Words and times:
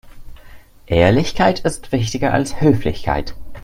Ehrlichkeit 0.87 1.59
ist 1.59 1.91
wichtiger 1.91 2.33
als 2.33 2.59
Höflichkeit. 2.59 3.35